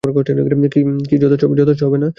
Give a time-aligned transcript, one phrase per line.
[1.07, 2.07] কী যথেষ্ট হবে না?